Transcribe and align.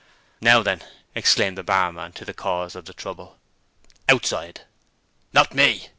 'Now 0.41 0.63
then!' 0.63 0.83
exclaimed 1.13 1.59
the 1.59 1.63
barman 1.63 2.13
to 2.13 2.25
the 2.25 2.33
cause 2.33 2.75
of 2.75 2.85
the 2.85 2.93
trouble, 2.95 3.37
'Outside!' 4.09 4.61
'Not 5.31 5.53
me!' 5.53 5.89